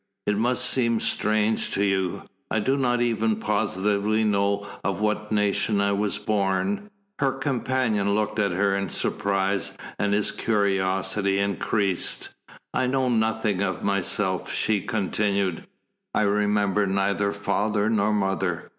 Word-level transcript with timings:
It 0.25 0.35
must 0.35 0.65
seem 0.65 0.99
strange 0.99 1.69
to 1.75 1.83
you 1.85 2.23
I 2.49 2.59
do 2.59 2.75
not 2.75 3.01
even 3.01 3.35
positively 3.35 4.23
know 4.23 4.65
of 4.83 4.99
what 4.99 5.31
nation 5.31 5.79
I 5.79 5.91
was 5.91 6.17
born." 6.17 6.89
Her 7.19 7.31
companion 7.33 8.15
looked 8.15 8.39
at 8.39 8.49
her 8.51 8.75
in 8.75 8.89
surprise, 8.89 9.73
and 9.99 10.11
his 10.11 10.31
curiosity 10.31 11.37
increased. 11.37 12.29
"I 12.73 12.87
know 12.87 13.09
nothing 13.09 13.61
of 13.61 13.83
myself," 13.83 14.51
she 14.51 14.81
continued. 14.81 15.67
"I 16.15 16.23
remember 16.23 16.87
neither 16.87 17.31
father 17.31 17.87
nor 17.87 18.11
mother. 18.11 18.69